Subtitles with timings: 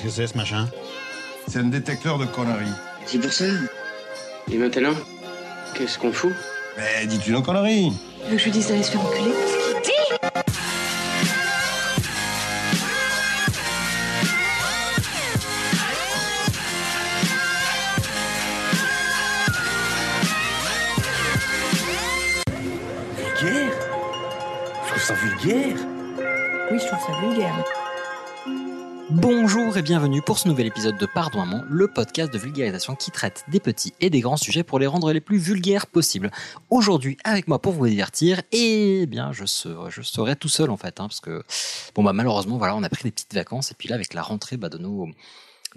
[0.00, 0.68] Qu'est-ce que c'est ce machin?
[1.48, 2.72] C'est un détecteur de conneries.
[3.04, 3.46] C'est pour ça.
[4.50, 4.94] Et maintenant,
[5.74, 6.32] qu'est-ce qu'on fout?
[6.76, 7.92] Mais dis-tu nos conneries
[8.24, 9.32] Tu veux que je lui dise d'aller se faire enculer
[23.16, 23.72] Vulgaire?
[24.84, 25.76] Je trouve ça vulgaire
[26.70, 27.64] Oui, je trouve ça vulgaire.
[29.20, 33.10] Bonjour et bienvenue pour ce nouvel épisode de Pardon Maman, le podcast de vulgarisation qui
[33.10, 36.30] traite des petits et des grands sujets pour les rendre les plus vulgaires possibles.
[36.70, 40.76] Aujourd'hui, avec moi pour vous divertir, et bien je serai, je serai tout seul en
[40.76, 41.42] fait, hein, parce que
[41.96, 44.22] bon bah malheureusement voilà, on a pris des petites vacances et puis là avec la
[44.22, 45.08] rentrée bah, de nos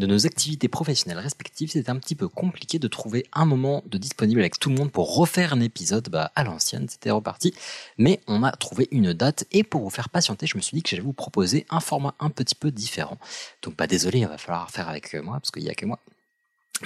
[0.02, 3.98] de nos activités professionnelles respectives, c'était un petit peu compliqué de trouver un moment de
[3.98, 7.54] disponible avec tout le monde pour refaire un épisode bah, à l'ancienne, c'était reparti.
[7.98, 10.84] Mais on a trouvé une date et pour vous faire patienter, je me suis dit
[10.84, 13.18] que j'allais vous proposer un format un petit peu différent.
[13.62, 16.00] Donc pas désolé, il va falloir faire avec moi parce qu'il n'y a que moi.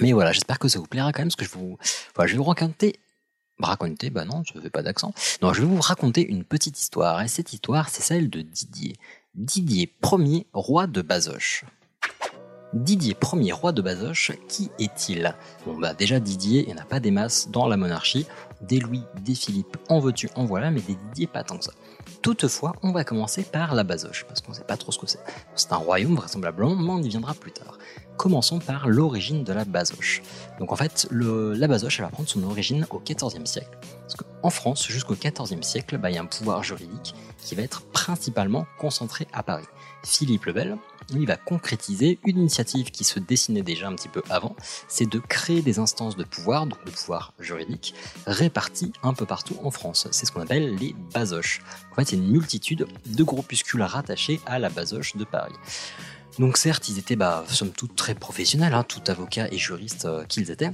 [0.00, 1.78] Mais voilà, j'espère que ça vous plaira quand même, parce que je, vous,
[2.14, 3.00] voilà, vais vous raconter
[3.58, 5.14] raconter, bah non, je ne fais pas d'accent.
[5.40, 8.96] Non, je vais vous raconter une petite histoire, et cette histoire, c'est celle de Didier.
[9.34, 11.64] Didier Ier, roi de Bazoche.
[12.76, 15.34] Didier Ier, roi de Bazoche, qui est-il?
[15.64, 18.26] Bon bah déjà Didier, il pas des masses dans la monarchie.
[18.60, 21.72] Des Louis, des Philippe, en veux-tu, en voilà, mais des Didier pas tant que ça.
[22.20, 25.06] Toutefois, on va commencer par la Bazoche, parce qu'on ne sait pas trop ce que
[25.06, 25.20] c'est.
[25.54, 27.78] C'est un royaume vraisemblablement, mais on y viendra plus tard.
[28.18, 30.20] Commençons par l'origine de la Bazoche.
[30.58, 33.78] Donc en fait, la Bazoche, elle va prendre son origine au XIVe siècle.
[34.02, 37.62] Parce qu'en France, jusqu'au XIVe siècle, bah, il y a un pouvoir juridique qui va
[37.62, 39.66] être principalement concentré à Paris.
[40.04, 40.78] Philippe le Bel,
[41.10, 44.56] il va concrétiser une initiative qui se dessinait déjà un petit peu avant,
[44.88, 47.94] c'est de créer des instances de pouvoir, donc de pouvoir juridique,
[48.26, 50.08] réparties un peu partout en France.
[50.10, 51.62] C'est ce qu'on appelle les basoches.
[51.92, 55.54] En fait, c'est une multitude de groupuscules rattachés à la basoche de Paris.
[56.38, 60.24] Donc certes, ils étaient, bah, somme toute, très professionnels, hein, tout avocat et juriste euh,
[60.24, 60.70] qu'ils étaient,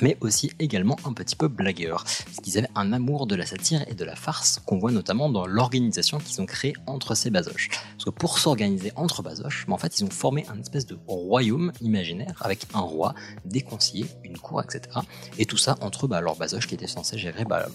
[0.00, 3.84] mais aussi également un petit peu blagueurs, parce qu'ils avaient un amour de la satire
[3.88, 7.68] et de la farce qu'on voit notamment dans l'organisation qu'ils ont créée entre ces basoches.
[7.70, 11.72] Parce que pour s'organiser entre basoches, en fait, ils ont formé un espèce de royaume
[11.80, 15.00] imaginaire avec un roi, des conseillers, une cour, etc.
[15.38, 17.66] Et tout ça entre bah, leurs basoches qui étaient censés gérer bah,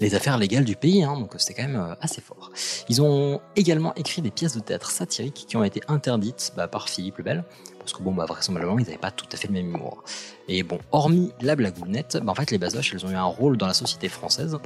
[0.00, 2.50] les affaires légales du pays, hein, donc c'était quand même euh, assez fort.
[2.88, 7.18] Ils ont également écrit des pièces de théâtre satiriques qui ont été interdites par Philippe
[7.18, 7.44] le Bel,
[7.88, 10.04] parce que bon, bah, vraisemblablement, ils n'avaient pas tout à fait le même humour.
[10.46, 13.56] Et bon, hormis la blagounette, bah, en fait, les basoches, elles ont eu un rôle
[13.56, 14.58] dans la société française.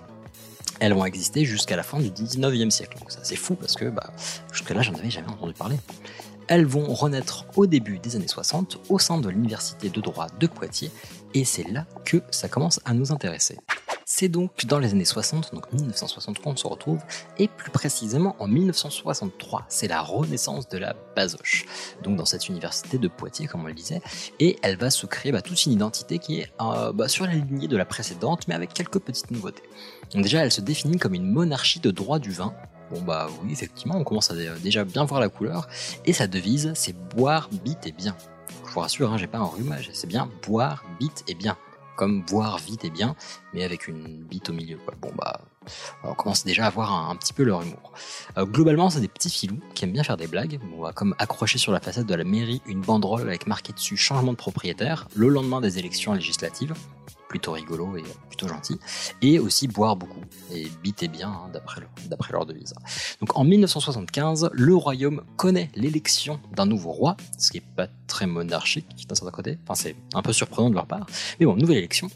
[0.81, 2.99] Elles vont exister jusqu'à la fin du 19e siècle.
[2.99, 4.11] Donc ça, c'est fou parce que bah,
[4.53, 5.77] jusque-là, j'en avais jamais entendu parler.
[6.49, 10.49] Elles vont renaître au début des années 60 au sein de l'université de droit de
[10.49, 10.91] Poitiers,
[11.33, 13.57] et c'est là que ça commence à nous intéresser.
[14.15, 17.01] C'est donc dans les années 60, donc 1960 qu'on se retrouve,
[17.39, 21.65] et plus précisément en 1963, c'est la renaissance de la basoche,
[22.03, 24.03] donc dans cette université de Poitiers, comme on le disait,
[24.39, 27.33] et elle va se créer bah, toute une identité qui est euh, bah, sur la
[27.33, 29.63] lignée de la précédente, mais avec quelques petites nouveautés.
[30.13, 32.53] Donc déjà, elle se définit comme une monarchie de droit du vin,
[32.91, 35.67] Bon bah oui, effectivement, on commence à déjà bien voir la couleur.
[36.05, 38.15] Et sa devise, c'est boire, bite et bien.
[38.67, 41.57] Je vous rassure, hein, j'ai pas un rhume, c'est bien boire, bite et bien
[41.97, 43.15] comme boire vite et bien,
[43.53, 44.79] mais avec une bite au milieu.
[45.01, 45.41] Bon bah,
[46.05, 47.93] on commence déjà à voir un, petit peu leur humour.
[48.37, 50.59] Euh, globalement, c'est des petits filous qui aiment bien faire des blagues.
[50.77, 53.97] On va comme accrocher sur la façade de la mairie une banderole avec marqué dessus
[53.97, 56.75] changement de propriétaire le lendemain des élections législatives.
[57.29, 58.79] Plutôt rigolo et plutôt gentil.
[59.23, 60.21] Et aussi boire beaucoup.
[60.53, 61.51] Et biter bien, hein,
[62.11, 62.75] d'après leur devise.
[63.21, 68.27] Donc en 1975, le royaume connaît l'élection d'un nouveau roi, ce qui est pas très
[68.27, 69.59] monarchique d'un certain côté.
[69.65, 71.07] Enfin, c'est un peu surprenant de leur part.
[71.41, 72.11] Mais bon, nouvelle élection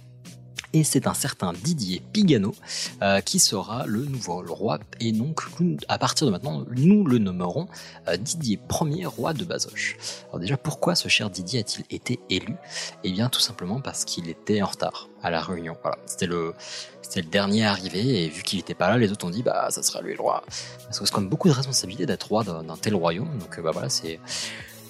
[0.73, 2.55] et c'est un certain Didier Pigano
[3.01, 4.79] euh, qui sera le nouveau roi.
[5.01, 5.41] Et donc,
[5.89, 7.67] à partir de maintenant, nous le nommerons
[8.09, 9.97] euh, Didier Ier roi de Bazoche.
[10.29, 12.57] Alors déjà, pourquoi ce cher Didier a-t-il été élu?
[13.05, 15.79] Eh bien, tout simplement parce qu'il était en retard à la réunion.
[15.81, 16.53] Voilà, c'était le
[17.01, 19.69] c'était le dernier arrivé et vu qu'il n'était pas là, les autres ont dit bah
[19.71, 20.43] ça sera lui le roi.
[20.85, 23.39] Parce que c'est comme beaucoup de responsabilités d'être roi d'un tel royaume.
[23.39, 24.21] Donc euh, bah voilà, c'est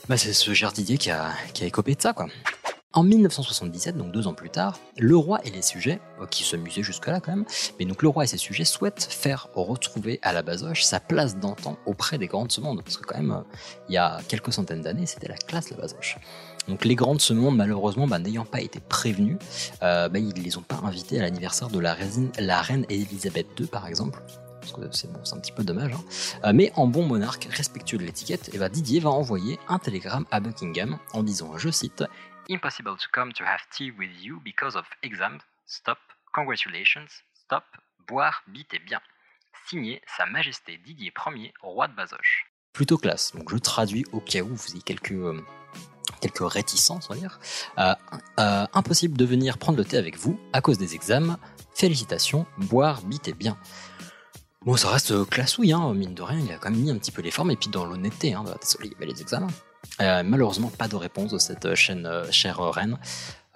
[0.09, 2.27] bah, c'est ce cher Didier qui a qui a écopé de ça quoi.
[2.97, 6.57] En 1977, donc deux ans plus tard, le roi et les sujets, euh, qui se
[6.57, 7.45] musaient jusque-là quand même,
[7.79, 11.37] mais donc le roi et ses sujets souhaitent faire retrouver à la Bazoche sa place
[11.37, 13.59] d'antan auprès des grands de ce parce que quand même, euh,
[13.91, 16.17] il y a quelques centaines d'années, c'était la classe la Bazoche.
[16.69, 19.37] Donc les grands de ce malheureusement, bah, n'ayant pas été prévenus,
[19.83, 22.87] euh, bah, ils ne les ont pas invités à l'anniversaire de la reine, la reine
[22.89, 24.23] Elisabeth II, par exemple,
[24.73, 25.93] parce que c'est un petit peu dommage.
[25.93, 26.05] Hein.
[26.45, 30.27] Euh, mais en bon monarque respectueux de l'étiquette, et bah, Didier va envoyer un télégramme
[30.31, 32.05] à Buckingham en disant, je cite,
[32.49, 35.41] Impossible to come to have tea with you because of exams.
[35.67, 35.99] Stop.
[36.33, 37.07] Congratulations.
[37.35, 37.65] Stop.
[38.07, 39.01] Boire, bite et bien.
[39.69, 42.47] Signé Sa Majesté Didier Ier, roi de Bazoche.
[42.73, 43.35] Plutôt classe.
[43.35, 45.45] Donc je traduis au cas où vous ayez quelques, euh,
[46.21, 47.41] quelques réticences, on va dire.
[47.79, 51.41] Euh, impossible de venir prendre le thé avec vous à cause des examens.
[51.75, 53.59] Félicitations, boire, bitez bien.
[54.67, 57.13] Bon, ça reste classouille, hein, mine de rien, il a quand même mis un petit
[57.13, 59.47] peu les formes, et puis dans l'honnêteté, hein, désolé, il y avait les examens.
[60.01, 62.99] Euh, malheureusement, pas de réponse de cette chaîne euh, chère reine.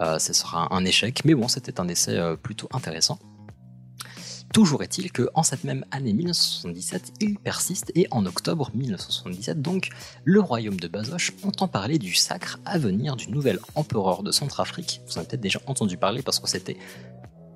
[0.00, 3.18] Euh, ce sera un échec, mais bon, c'était un essai euh, plutôt intéressant.
[4.52, 9.90] Toujours est-il que en cette même année 1977, il persiste et en octobre 1977, donc,
[10.24, 15.00] le royaume de Basoche entend parler du sacre à venir du nouvel empereur de Centrafrique.
[15.06, 16.76] Vous en avez peut-être déjà entendu parler parce que c'était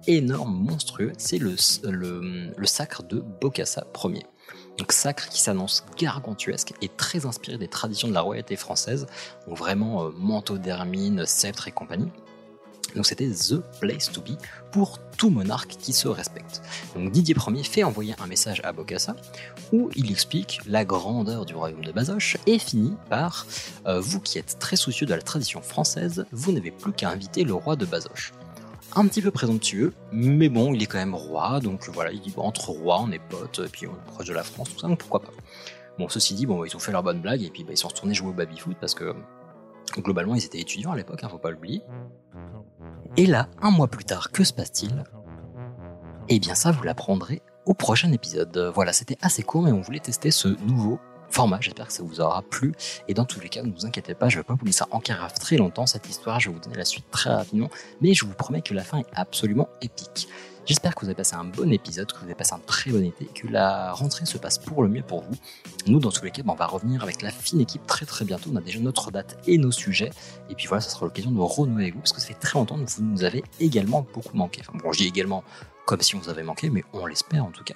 [0.06, 1.12] énorme, monstrueux.
[1.18, 4.26] C'est le, le, sacre de Bokassa Ier.
[4.78, 9.06] Donc sacre qui s'annonce gargantuesque et très inspiré des traditions de la royauté française,
[9.46, 12.10] donc vraiment euh, manteau d'hermine, sceptre et compagnie.
[12.94, 14.36] Donc c'était the place to be
[14.70, 16.62] pour tout monarque qui se respecte.
[16.94, 19.16] Donc Didier Ier fait envoyer un message à Bokassa
[19.72, 23.46] où il explique la grandeur du royaume de Basoche et finit par
[23.86, 27.44] euh, vous qui êtes très soucieux de la tradition française, vous n'avez plus qu'à inviter
[27.44, 28.32] le roi de Basoche.
[28.96, 32.32] Un petit peu présomptueux, mais bon, il est quand même roi, donc voilà, il dit
[32.36, 34.86] entre rois, on est potes, et puis on est proche de la France, tout ça,
[34.86, 35.32] donc pourquoi pas.
[35.98, 37.88] Bon, ceci dit, bon, ils ont fait leur bonne blague, et puis bah, ils sont
[37.88, 39.14] retournés jouer au baby-foot parce que
[39.98, 41.82] globalement, ils étaient étudiants à l'époque, hein, faut pas l'oublier.
[43.16, 45.04] Et là, un mois plus tard, que se passe-t-il?
[46.28, 48.72] Eh bien, ça, vous l'apprendrez au prochain épisode.
[48.74, 50.98] Voilà, c'était assez court, mais on voulait tester ce nouveau
[51.34, 51.58] format.
[51.60, 52.72] J'espère que ça vous aura plu.
[53.08, 54.84] Et dans tous les cas, ne vous inquiétez pas, je ne vais pas vous laisser
[54.90, 56.38] en carafe très longtemps cette histoire.
[56.38, 57.70] Je vais vous donner la suite très rapidement.
[58.00, 60.28] Mais je vous promets que la fin est absolument épique.
[60.66, 63.04] J'espère que vous avez passé un bon épisode, que vous avez passé un très bon
[63.04, 65.34] été, que la rentrée se passe pour le mieux pour vous.
[65.86, 68.24] Nous, dans tous les cas, ben, on va revenir avec la fine équipe très très
[68.24, 68.48] bientôt.
[68.50, 70.10] On a déjà notre date et nos sujets.
[70.48, 72.58] Et puis voilà, ça sera l'occasion de renouer avec vous parce que ça fait très
[72.58, 74.62] longtemps que vous nous avez également beaucoup manqué.
[74.66, 75.44] Enfin bon, je dis également
[75.84, 77.74] comme si on vous avait manqué, mais on l'espère en tout cas.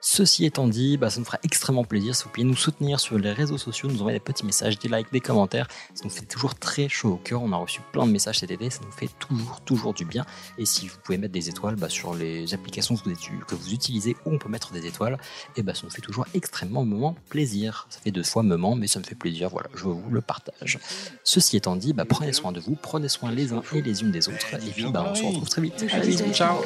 [0.00, 3.18] Ceci étant dit, bah, ça nous fera extrêmement plaisir si vous pouvez nous soutenir sur
[3.18, 5.68] les réseaux sociaux, nous envoyer des petits messages, des likes, des commentaires.
[5.94, 7.42] Ça nous fait toujours très chaud au cœur.
[7.42, 10.24] On a reçu plein de messages cet été, ça nous fait toujours, toujours du bien.
[10.58, 14.32] Et si vous pouvez mettre des étoiles bah, sur les applications que vous utilisez où
[14.32, 15.18] on peut mettre des étoiles,
[15.56, 17.86] et bah, ça nous fait toujours extrêmement moment plaisir.
[17.90, 19.50] Ça fait deux fois moment, mais ça me fait plaisir.
[19.50, 20.78] Voilà, je vous le partage.
[21.24, 24.12] Ceci étant dit, bah, prenez soin de vous, prenez soin les uns et les unes
[24.12, 24.54] des autres.
[24.54, 25.84] Et puis bah, on se retrouve très vite.
[25.92, 26.56] Allez, ciao.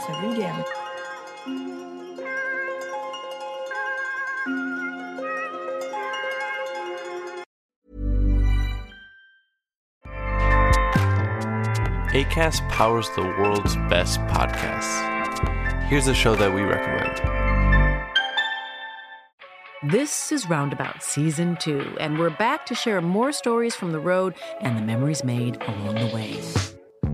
[0.00, 0.64] Oui, je vulgaire.
[12.12, 15.06] ACAST powers the world's best podcasts.
[15.88, 17.20] Here's a show that we recommend.
[19.82, 24.34] This is Roundabout Season 2, and we're back to share more stories from the road
[24.60, 26.79] and the memories made along the way.